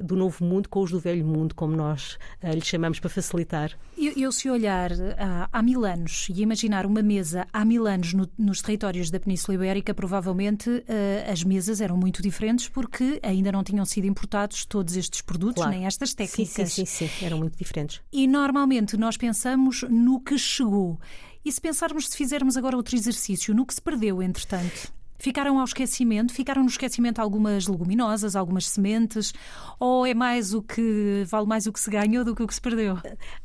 [0.00, 3.72] do novo mundo com os do velho mundo, como nós uh, lhe chamamos para facilitar.
[3.96, 8.12] Eu, eu se olhar uh, há mil anos e imaginar uma mesa há mil anos
[8.14, 13.52] no, nos territórios da Península Ibérica, provavelmente uh, as mesas eram muito diferentes porque ainda
[13.52, 15.70] não tinham sido importados todos estes produtos, claro.
[15.70, 16.72] nem estas técnicas.
[16.72, 18.00] Sim, sim, sim, sim, eram muito diferentes.
[18.12, 20.98] E normalmente nós pensamos no que chegou.
[21.44, 24.92] E se pensarmos, se fizermos agora outro exercício, no que se perdeu, entretanto?
[25.22, 26.32] Ficaram ao esquecimento?
[26.32, 29.32] Ficaram no esquecimento algumas leguminosas, algumas sementes?
[29.78, 32.52] Ou é mais o que vale mais o que se ganhou do que o que
[32.52, 32.98] se perdeu?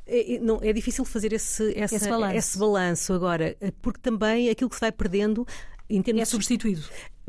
[0.07, 2.35] É, é não, é difícil fazer esse, essa, esse, balanço.
[2.35, 5.45] esse balanço agora, porque também aquilo que se vai perdendo
[5.87, 6.83] é substituído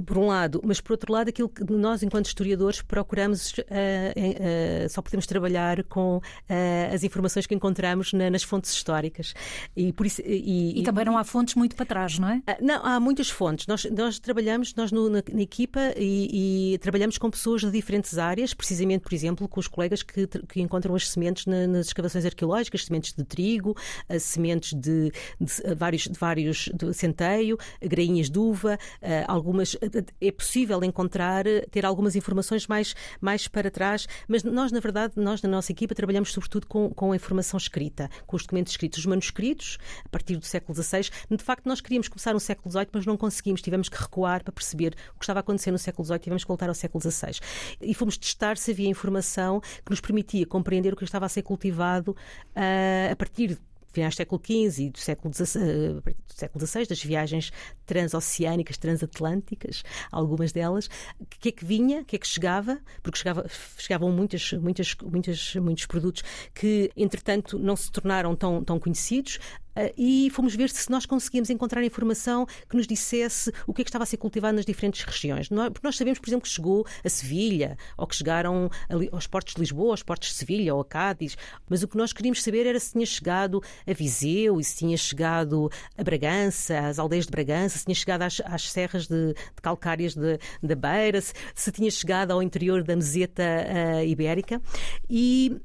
[0.05, 4.89] por um lado, mas por outro lado, aquilo que nós, enquanto historiadores, procuramos, uh, uh,
[4.89, 9.35] só podemos trabalhar com uh, as informações que encontramos na, nas fontes históricas.
[9.77, 12.43] E, por isso, e, e, e, também não há fontes muito para trás, não é?
[12.61, 13.67] não, há muitas fontes.
[13.67, 18.55] Nós, nós trabalhamos, nós no, na, na, equipa, e, trabalhamos com pessoas de diferentes áreas,
[18.55, 22.85] precisamente, por exemplo, com os colegas que, que encontram as sementes na, nas escavações arqueológicas,
[22.85, 23.77] sementes de trigo,
[24.21, 28.79] sementes de, de, vários, de vários de centeio, grainhas de uva,
[29.27, 29.77] algumas
[30.21, 35.43] é possível encontrar, ter algumas informações mais, mais para trás, mas nós, na verdade, nós
[35.43, 39.07] na nossa equipa trabalhamos sobretudo com, com a informação escrita, com os documentos escritos, os
[39.07, 41.11] manuscritos, a partir do século XVI.
[41.31, 44.53] De facto, nós queríamos começar no século XVIII, mas não conseguimos, tivemos que recuar para
[44.53, 47.39] perceber o que estava a acontecer no século XVIII, tivemos que voltar ao século XVI.
[47.81, 51.43] E fomos testar se havia informação que nos permitia compreender o que estava a ser
[51.43, 53.59] cultivado uh, a partir
[53.93, 57.53] finais do século XV e do século XVI, eh, do século XVI, das viagens
[57.87, 63.19] transoceânicas, transatlânticas, algumas delas, o que é que vinha, o que é que chegava, porque
[63.19, 63.47] chegava,
[63.79, 66.23] chegavam muitas, muitas, muitas, muitos produtos
[66.55, 69.39] que, entretanto, não se tornaram tão, tão conhecidos.
[69.79, 73.85] Ah, e fomos ver se nós conseguíamos encontrar informação que nos dissesse o que é
[73.85, 75.49] que estava a ser cultivado nas diferentes regiões.
[75.49, 78.69] Porque nós sabemos, por exemplo, que chegou a Sevilha, ou que chegaram
[79.13, 81.37] aos portos de Lisboa, aos portos de Sevilha, ou a Cádiz,
[81.69, 84.97] mas o que nós queríamos saber era se tinha chegado a Viseu, e se tinha
[84.97, 89.63] chegado a Bragança, às aldeias de Bragança, se tinha chegado às, às serras de, de
[89.63, 94.61] calcárias da Beira, se, se, tinha chegado ao interior da meseta uh, ibérica.
[95.09, 95.61] E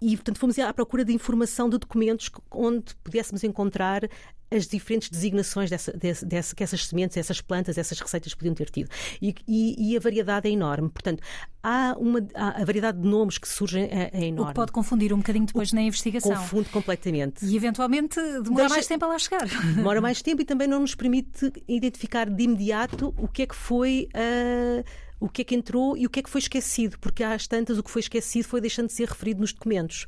[0.00, 4.02] e, portanto, fomos à procura de informação de documentos onde pudéssemos encontrar
[4.50, 8.88] as diferentes designações dessa, dessa, que essas sementes, essas plantas, essas receitas podiam ter tido.
[9.20, 10.88] E, e, e a variedade é enorme.
[10.88, 11.22] Portanto,
[11.62, 14.42] há uma há, a variedade de nomes que surgem é, é enorme.
[14.42, 16.32] O que pode confundir um bocadinho depois o, na investigação.
[16.32, 17.44] Confunde completamente.
[17.44, 19.46] E eventualmente demora Deixa, mais tempo a lá chegar.
[19.74, 23.56] Demora mais tempo e também não nos permite identificar de imediato o que é que
[23.56, 24.08] foi.
[24.14, 24.84] Uh,
[25.26, 27.78] o que é que entrou e o que é que foi esquecido, porque às tantas
[27.78, 30.06] o que foi esquecido foi deixando de ser referido nos documentos.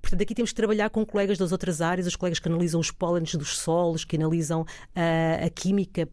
[0.00, 2.90] Portanto, aqui temos que trabalhar com colegas das outras áreas, os colegas que analisam os
[2.90, 6.08] pólenes dos solos, que analisam uh, a química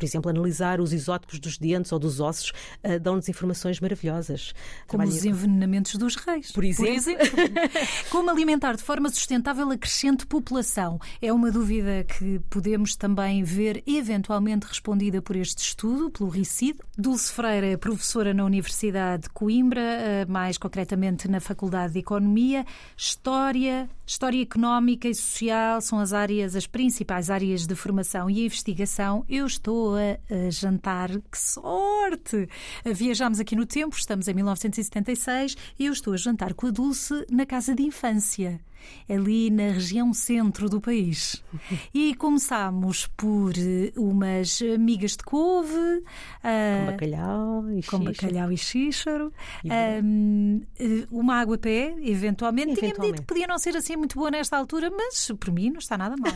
[0.00, 4.54] por exemplo, analisar os isótopos dos dentes ou dos ossos uh, dão-nos informações maravilhosas.
[4.86, 5.10] Como Trabalho...
[5.10, 6.50] os envenenamentos dos reis.
[6.50, 6.86] Por exemplo.
[6.86, 7.26] Por exemplo.
[8.08, 10.98] Como alimentar de forma sustentável a crescente população?
[11.20, 16.78] É uma dúvida que podemos também ver eventualmente respondida por este estudo, pelo RICID.
[16.96, 22.64] Dulce Freire é professora na Universidade de Coimbra, eh, mais concretamente na Faculdade de Economia.
[22.96, 29.24] História, História Económica e Social são as áreas, as principais áreas de formação e investigação.
[29.28, 32.48] Eu estou a, jantar, que sorte!
[32.84, 37.26] Viajámos aqui no tempo, estamos em 1976 e eu estou a jantar com a Dulce
[37.30, 38.60] na casa de infância
[39.08, 41.42] ali na região centro do país.
[41.92, 46.02] E começámos por eh, umas migas de couve,
[46.40, 49.32] com bacalhau e com bacalhau e xíxaro,
[49.64, 52.74] um, eh, uma água pé, eventualmente.
[52.76, 55.78] Tinha-me dito que podia não ser assim muito boa nesta altura, mas por mim não
[55.78, 56.32] está nada mal.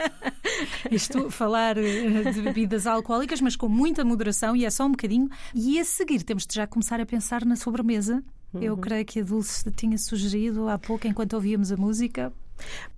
[0.90, 5.28] Isto, falar de bebidas alcoólicas, mas com muita moderação e é só um bocadinho.
[5.54, 8.62] E a seguir temos de já começar a pensar na sobremesa Uhum.
[8.62, 12.32] Eu creio que a Dulce tinha sugerido há pouco, enquanto ouvíamos a música,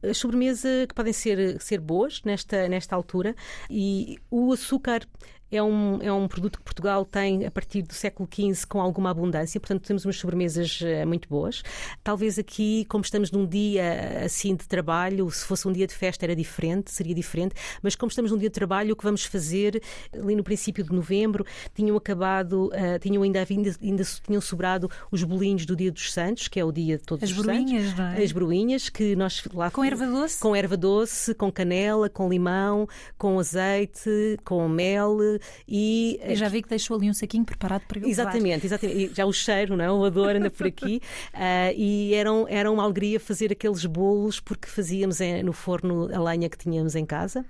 [0.02, 3.34] as sobremesas que podem ser, ser boas nesta, nesta altura
[3.68, 5.06] e o açúcar
[5.50, 9.10] é um, é um produto que Portugal tem a partir do século XV com alguma
[9.10, 11.62] abundância, portanto temos umas sobremesas eh, muito boas.
[12.04, 16.24] Talvez aqui, como estamos num dia assim de trabalho, se fosse um dia de festa
[16.24, 19.82] era diferente, seria diferente, mas como estamos num dia de trabalho, o que vamos fazer
[20.12, 25.24] ali no princípio de novembro, tinham acabado, uh, tinham ainda, ainda, ainda tinham sobrado os
[25.24, 27.98] bolinhos do Dia dos Santos, que é o dia de todos As os broinhas, santos.
[27.98, 28.22] Não é?
[28.22, 30.40] As broinhas, que nós lá Com erva doce?
[30.40, 35.18] Com erva doce, com canela, com limão, com azeite, com mel
[35.66, 39.14] e Eu já vi que deixou ali um saquinho preparado para Exatamente, exatamente.
[39.14, 39.90] já o cheiro, não é?
[39.90, 41.00] o odor anda por aqui.
[41.34, 46.48] uh, e eram, era uma alegria fazer aqueles bolos porque fazíamos no forno a lenha
[46.48, 47.44] que tínhamos em casa.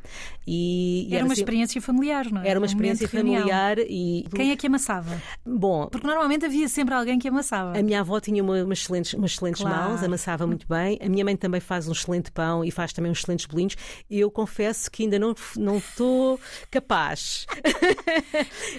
[0.46, 2.48] E, e era, era, uma assim, experiência familiar, não é?
[2.48, 3.78] Era uma um experiência familiar.
[3.78, 4.26] E...
[4.34, 5.20] Quem é que amassava?
[5.44, 7.78] Bom, porque normalmente havia sempre alguém que amassava.
[7.78, 9.90] A minha avó tinha uma, umas excelentes, umas excelentes claro.
[9.90, 10.98] mãos, amassava muito bem.
[11.02, 13.76] A minha mãe também faz um excelente pão e faz também uns excelentes bolinhos.
[14.10, 17.46] Eu confesso que ainda não não estou capaz.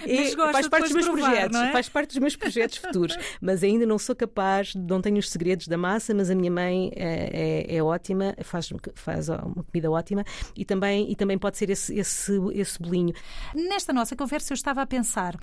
[0.06, 1.72] e faz parte dos meus provar, projetos, é?
[1.72, 5.68] faz parte dos meus projetos futuros, mas ainda não sou capaz, não tenho os segredos
[5.68, 10.24] da massa, mas a minha mãe é, é, é ótima, faz, faz uma comida ótima
[10.56, 13.14] e também, e também pode ser esse, esse, esse bolinho.
[13.54, 15.36] Nesta nossa conversa eu estava a pensar,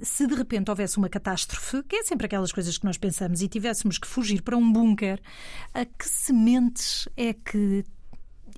[0.00, 3.48] se de repente houvesse uma catástrofe, que é sempre aquelas coisas que nós pensamos, e
[3.48, 5.20] tivéssemos que fugir para um bunker,
[5.74, 7.84] a que sementes é que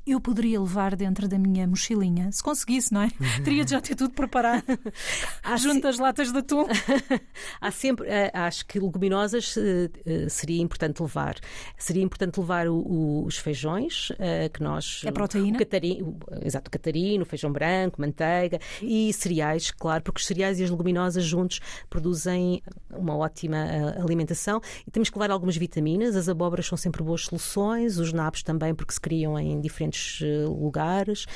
[0.06, 3.08] eu poderia levar dentro da minha mochilinha, se conseguisse, não é?
[3.42, 4.64] Teria de já ter tudo preparado,
[5.58, 6.66] junto às latas de atum.
[7.60, 11.36] Há sempre, eh, acho que leguminosas eh, eh, seria importante levar.
[11.78, 14.12] Seria importante levar os feijões,
[14.52, 15.02] que nós.
[15.06, 15.56] A proteína?
[15.56, 20.58] O catarino, exato, o catarino, o feijão branco, manteiga e cereais, claro, porque os cereais
[20.60, 23.58] e as leguminosas juntos produzem uma ótima
[23.98, 24.60] alimentação.
[24.86, 28.74] E temos que levar algumas vitaminas, as abóboras são sempre boas soluções, os nabos também,
[28.74, 31.26] porque se criam em diferentes diferentes eh, lugares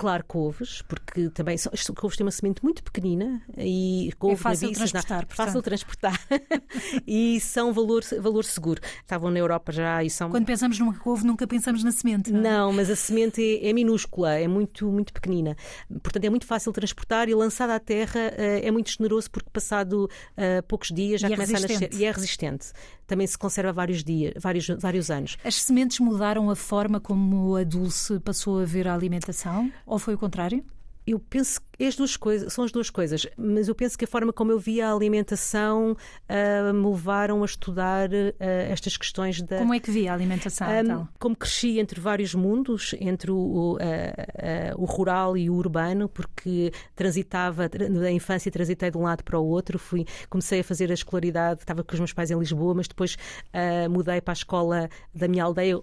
[0.00, 4.72] claro, couves, porque também são, couves têm uma semente muito pequenina e couve é fácil
[4.72, 6.18] transportar, não, fácil transportar
[7.06, 8.80] e são valor, valor seguro.
[9.02, 10.30] Estavam na Europa já e são.
[10.30, 12.32] Quando pensamos numa couve, nunca pensamos na semente.
[12.32, 12.42] Não, é?
[12.42, 15.54] não mas a semente é, é, minúscula, é muito, muito pequenina.
[16.02, 20.08] Portanto, é muito fácil transportar e lançada à terra uh, é muito generoso porque passado
[20.32, 22.72] uh, poucos dias já e é começa é a nascer e é resistente.
[23.06, 25.36] Também se conserva vários dias, vários, vários anos.
[25.44, 29.70] As sementes mudaram a forma como a Dulce passou a ver a alimentação?
[29.92, 30.64] Ou foi o contrário?
[31.10, 34.08] Eu penso que as duas coisas, são as duas coisas, mas eu penso que a
[34.08, 39.58] forma como eu via a alimentação uh, me levaram a estudar uh, estas questões da.
[39.58, 40.68] Como é que via a alimentação?
[40.68, 41.08] Um, então?
[41.18, 43.80] Como cresci entre vários mundos, entre o, uh,
[44.76, 49.44] o rural e o urbano, porque transitava, na infância transitei de um lado para o
[49.44, 52.86] outro, fui, comecei a fazer a escolaridade, estava com os meus pais em Lisboa, mas
[52.86, 53.16] depois
[53.90, 55.76] mudei para a escola da minha aldeia,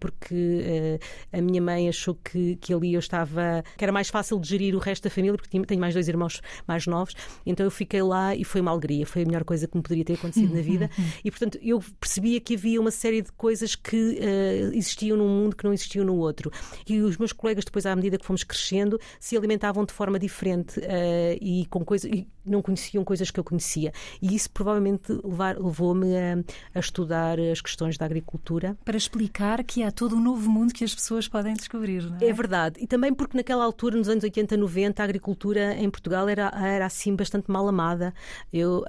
[0.00, 0.98] porque
[1.32, 4.63] a minha mãe achou que, que ali eu estava, que era mais fácil de gerir
[4.72, 8.34] o resto da família porque tenho mais dois irmãos mais novos, então eu fiquei lá
[8.34, 10.90] e foi uma alegria, foi a melhor coisa que me poderia ter acontecido na vida.
[10.96, 11.04] Uhum.
[11.24, 15.56] E portanto eu percebia que havia uma série de coisas que uh, existiam num mundo
[15.56, 16.50] que não existiam no outro.
[16.86, 20.78] E os meus colegas, depois, à medida que fomos crescendo, se alimentavam de forma diferente
[20.80, 22.10] uh, e com coisas
[22.44, 23.92] não conheciam coisas que eu conhecia.
[24.20, 25.12] E isso provavelmente
[25.58, 28.76] levou-me a, a, estudar as questões da agricultura.
[28.84, 32.26] Para explicar que há todo um novo mundo que as pessoas podem descobrir, não é?
[32.26, 32.80] É verdade.
[32.82, 36.86] E também porque naquela altura, nos anos 80, 90, a agricultura em Portugal era, era
[36.86, 38.14] assim bastante mal amada.
[38.52, 38.84] Eu,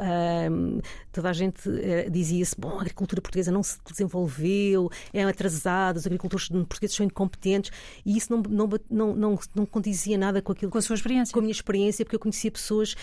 [1.11, 6.05] toda a gente eh, dizia-se, bom, a agricultura portuguesa não se desenvolveu, é atrasada, os
[6.05, 7.71] agricultores portugueses são incompetentes.
[8.05, 10.71] E isso não, não, não, não, não condizia nada com aquilo.
[10.71, 11.33] Com a sua experiência.
[11.33, 12.95] Com a minha experiência, porque eu conhecia pessoas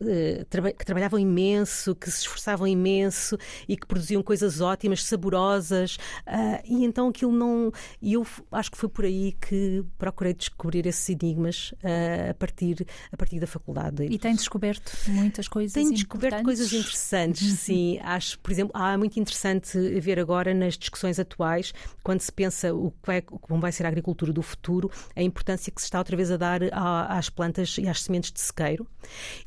[0.00, 0.44] eh,
[0.76, 3.36] que trabalhavam imenso, que se esforçavam imenso
[3.68, 5.96] e que produziam coisas ótimas, saborosas.
[6.26, 7.72] Uh, e então aquilo não.
[8.00, 12.86] E eu acho que foi por aí que procurei descobrir esses enigmas uh, a, partir,
[13.12, 14.04] a partir da faculdade.
[14.04, 17.98] E tem descoberto muitas coisas Tenho descoberto coisas interessantes, sim.
[18.02, 22.90] Acho, por exemplo, há muito interessante ver agora nas discussões atuais, quando se pensa o
[22.90, 26.16] que vai, como vai ser a agricultura do futuro, a importância que se está outra
[26.16, 28.86] vez a dar às plantas e às sementes de sequeiro.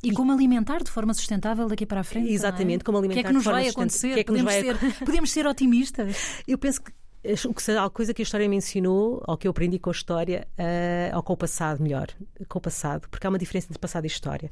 [0.04, 2.28] E, e como alimentar de forma sustentável daqui para a frente.
[2.28, 2.32] É?
[2.32, 2.84] Exatamente, é?
[2.84, 4.14] como alimentar o que é que nos vai acontecer?
[4.14, 4.62] Que é que podemos, vai...
[4.62, 6.42] ser, podemos ser otimistas?
[6.46, 6.92] Eu penso que
[7.82, 11.16] a coisa que a história me ensinou, ou que eu aprendi com a história, uh,
[11.16, 12.08] ou com o passado, melhor,
[12.48, 14.50] com o passado, porque há uma diferença entre passado e história.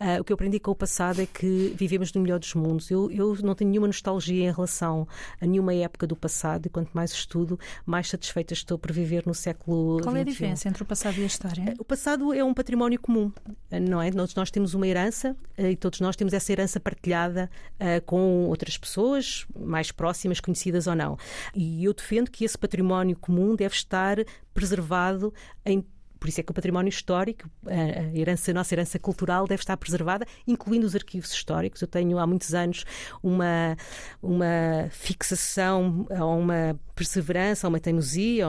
[0.00, 2.90] Uh, o que eu aprendi com o passado é que vivemos no melhor dos mundos.
[2.90, 5.06] Eu, eu não tenho nenhuma nostalgia em relação
[5.40, 9.34] a nenhuma época do passado, e quanto mais estudo, mais satisfeita estou por viver no
[9.34, 11.62] século Qual é a diferença entre o passado e a história?
[11.62, 13.30] Uh, o passado é um património comum,
[13.70, 14.10] não é?
[14.10, 17.50] Nós, nós temos uma herança e todos nós temos essa herança partilhada
[18.06, 21.18] com outras pessoas, mais próximas, conhecidas ou não.
[21.54, 24.18] E eu defendo defendo que esse património comum deve estar
[24.52, 25.32] preservado
[25.64, 25.84] em
[26.24, 29.76] por isso é que o património histórico, a, herança, a nossa herança cultural deve estar
[29.76, 31.82] preservada, incluindo os arquivos históricos.
[31.82, 32.86] Eu tenho há muitos anos
[33.22, 33.76] uma,
[34.22, 38.46] uma fixação, uma perseverança, uma teimosia,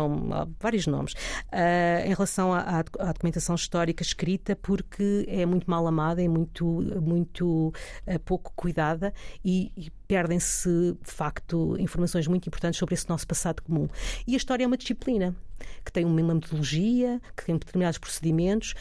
[0.58, 1.15] vários nomes,
[1.51, 6.65] uh, em relação à, à, documentação histórica escrita, porque é muito mal amada, é muito,
[7.01, 7.73] muito
[8.08, 13.62] uh, pouco cuidada e, e perdem-se, de facto, informações muito importantes sobre esse nosso passado
[13.62, 13.88] comum.
[14.26, 15.36] E a história é uma disciplina
[15.84, 18.74] que tem uma metodologia, que tem determinados procedimentos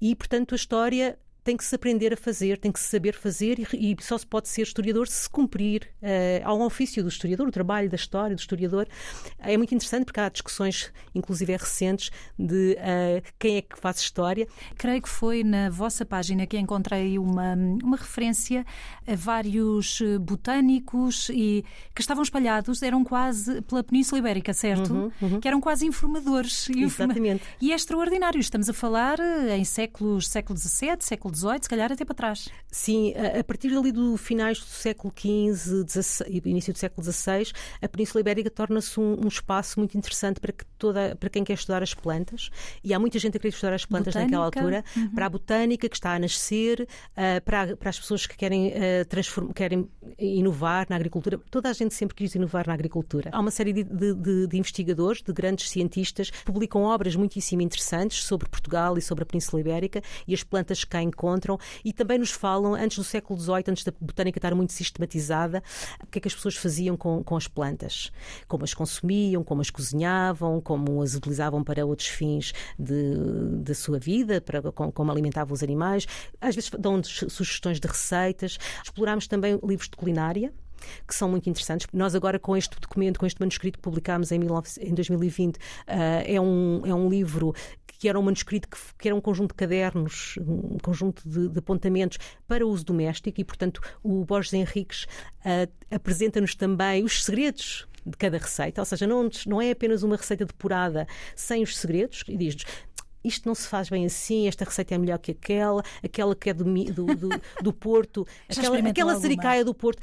[0.00, 3.58] e, portanto, a história tem que se aprender a fazer, tem que se saber fazer
[3.58, 6.06] e, e só se pode ser historiador se cumprir uh,
[6.44, 8.86] ao ofício do historiador, o trabalho da história do historiador.
[9.38, 14.46] É muito interessante porque há discussões, inclusive recentes, de uh, quem é que faz história.
[14.76, 18.64] Creio que foi na vossa página que encontrei uma, uma referência
[19.06, 24.92] a vários eh, botânicos e que estavam espalhados, eram quase pela Península Ibérica, certo?
[24.92, 25.40] Uhum, uhum.
[25.40, 26.68] Que eram quase informadores.
[26.70, 27.42] Exatamente.
[27.60, 28.38] E é extraordinário.
[28.38, 29.18] Estamos a falar
[29.50, 32.48] em séculos, século XVII, século XVIII, se calhar até para trás.
[32.70, 35.84] Sim, a partir ali do finais do século XV
[36.28, 40.52] e início do século XVI, a Península Ibérica torna-se um, um, espaço muito interessante para,
[40.52, 42.50] que toda, para quem quer estudar as plantas.
[42.82, 44.38] E há muita gente a querer estudar as plantas botânica.
[44.38, 44.84] naquela altura.
[44.96, 45.14] Uhum.
[45.14, 49.52] Para a botânica, que está a nascer, uh, para, para as pessoas que querem, uh,
[49.54, 51.38] querem inovar na agricultura.
[51.50, 53.30] Toda a gente sempre quis inovar na agricultura.
[53.32, 58.24] Há uma série de, de, de investigadores, de grandes cientistas, que publicam obras muitíssimo interessantes
[58.24, 62.18] sobre Portugal e sobre a Península Ibérica e as plantas que cá encontram e também
[62.18, 65.62] nos falam, antes do século XVIII, antes da botânica estar muito sistematizada,
[66.02, 68.10] o que é que as pessoas faziam com, com as plantas,
[68.48, 74.40] como as consumiam, como as cozinhavam, como as utilizavam para outros fins da sua vida,
[74.40, 76.06] para, como alimentavam os animais.
[76.40, 78.58] Às vezes dão-nos sugestões de receitas.
[78.82, 80.52] Explorámos também livros de culinária
[81.06, 81.86] que são muito interessantes.
[81.92, 85.60] Nós agora com este documento, com este manuscrito que publicámos em, 19, em 2020, uh,
[86.26, 87.54] é, um, é um livro
[88.02, 91.58] que era um manuscrito que, que era um conjunto de cadernos, um conjunto de, de
[91.60, 98.16] apontamentos para uso doméstico e, portanto, o Borges Henriques uh, apresenta-nos também os segredos de
[98.16, 102.36] cada receita, ou seja, não, não é apenas uma receita depurada sem os segredos, e
[102.36, 102.64] diz-nos
[103.22, 106.52] isto não se faz bem assim, esta receita é melhor que aquela, aquela que é
[106.52, 107.28] do, do, do,
[107.62, 110.02] do Porto, aquela, aquela zericaia do Porto.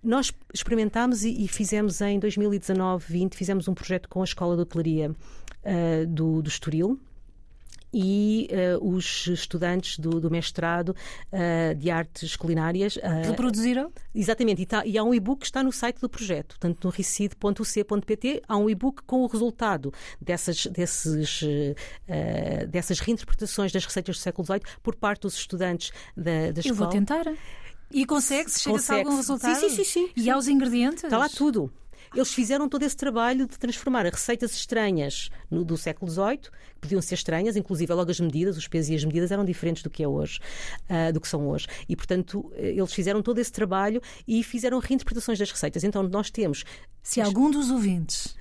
[0.00, 5.10] Nós experimentámos e, e, fizemos em 2019-20, fizemos um projeto com a Escola de Hotelaria
[5.10, 6.96] uh, do, do Estoril,
[7.92, 8.48] e
[8.80, 12.96] uh, os estudantes do, do mestrado uh, de artes culinárias.
[12.96, 13.92] Uh, Reproduziram?
[14.14, 16.90] Exatamente, e, tá, e há um e-book que está no site do projeto, portanto no
[16.90, 21.42] ricid.uc.pt há um e-book com o resultado dessas, desses,
[22.68, 26.66] dessas reinterpretações das receitas do século XVIII por parte dos estudantes da, da escola.
[26.66, 27.24] Eu vou tentar.
[27.92, 28.60] E consegue-se?
[28.60, 29.58] Chega-se a algum resultado?
[29.58, 30.06] Sim, sim, sim.
[30.06, 31.04] sim e aos ingredientes?
[31.04, 31.72] Está lá tudo.
[32.14, 37.00] Eles fizeram todo esse trabalho de transformar receitas estranhas no, do século XVIII, que podiam
[37.00, 40.02] ser estranhas, inclusive logo as medidas, os pesos e as medidas eram diferentes do que
[40.02, 40.40] é hoje,
[40.88, 41.66] uh, do que são hoje.
[41.88, 45.84] E, portanto, eles fizeram todo esse trabalho e fizeram reinterpretações das receitas.
[45.84, 46.64] Então, nós temos.
[47.02, 48.36] Se algum dos ouvintes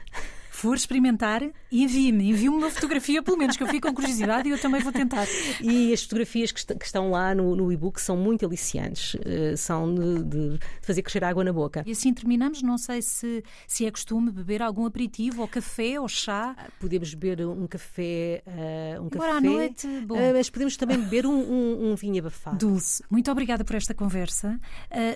[0.50, 4.60] for experimentar, Envie-me, envie-me uma fotografia, pelo menos, que eu fico com curiosidade e eu
[4.60, 5.28] também vou tentar.
[5.62, 9.94] E as fotografias que, que estão lá no, no e-book são muito aliciantes, uh, são
[9.94, 11.84] de, de, fazer crescer água na boca.
[11.86, 12.64] E assim terminamos.
[12.64, 16.56] Não sei se, se é costume beber algum aperitivo, ou café, ou chá.
[16.80, 18.42] Podemos beber um café.
[18.48, 20.16] Uh, um Agora café, à noite, bom.
[20.16, 22.58] Uh, mas podemos também beber um, um, um, vinho abafado.
[22.58, 24.60] Dulce, muito obrigada por esta conversa.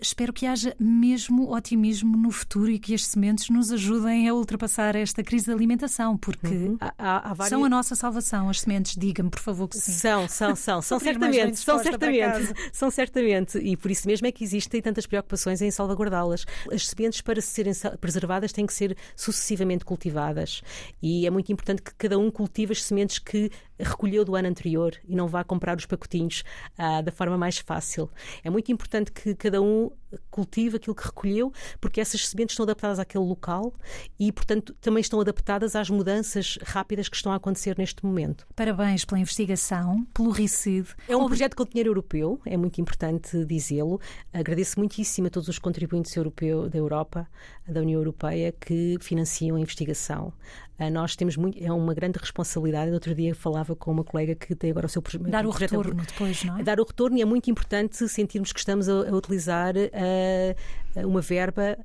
[0.02, 4.96] espero que haja mesmo otimismo no futuro e que as sementes nos ajudem a ultrapassar
[4.96, 6.78] esta crise da alimentação, porque uhum.
[6.80, 7.50] há, há, há várias...
[7.50, 8.50] são a nossa salvação.
[8.50, 9.92] As sementes, diga-me, por favor, que sim.
[9.92, 14.44] São, são, são, são certamente, são certamente, são certamente, e por isso mesmo é que
[14.44, 16.46] existem tantas preocupações em salvaguardá-las.
[16.72, 20.62] As sementes, para serem preservadas, têm que ser sucessivamente cultivadas
[21.02, 23.50] e é muito importante que cada um cultive as sementes que
[23.84, 26.44] recolheu do ano anterior e não vá comprar os pacotinhos
[26.78, 28.10] ah, da forma mais fácil.
[28.44, 29.92] É muito importante que cada um
[30.30, 33.74] cultive aquilo que recolheu, porque essas sementes estão adaptadas àquele local
[34.20, 38.46] e, portanto, também estão adaptadas às mudanças rápidas que estão a acontecer neste momento.
[38.56, 40.88] Parabéns pela investigação, pelo RICID.
[41.08, 44.00] É um projeto com dinheiro europeu, é muito importante dizê-lo.
[44.32, 47.28] Agradeço muitíssimo a todos os contribuintes europeus da Europa,
[47.68, 50.34] da União Europeia, que financiam a investigação.
[50.78, 52.88] Ah, nós temos muito, é uma grande responsabilidade.
[52.88, 55.30] No outro dia falava com uma colega que tem agora o seu projeto.
[55.30, 56.64] Dar o retorno depois, não é?
[56.64, 61.22] Dar o retorno e é muito importante sentirmos que estamos a, a utilizar uh, uma
[61.22, 61.78] verba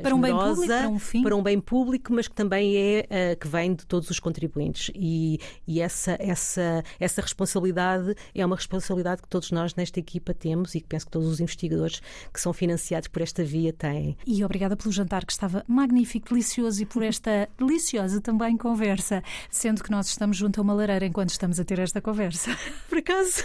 [0.00, 1.22] para um bem público, para um fim.
[1.22, 4.90] Para um bem público, mas que também é uh, que vem de todos os contribuintes.
[4.94, 10.74] E, e essa, essa, essa responsabilidade é uma responsabilidade que todos nós nesta equipa temos
[10.74, 12.00] e que penso que todos os investigadores
[12.32, 14.16] que são financiados por esta via têm.
[14.26, 19.82] E obrigada pelo jantar que estava magnífico, delicioso e por esta deliciosa também conversa, sendo
[19.82, 22.56] que nós estamos junto a uma lareira enquanto estamos a ter esta conversa.
[22.88, 23.42] Por acaso?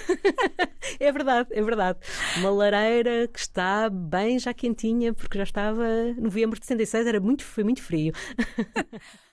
[0.99, 1.99] é verdade, é verdade.
[2.37, 5.85] Uma lareira que está bem já quentinha, porque já estava
[6.17, 8.13] no novembro de 76 era muito, foi muito frio.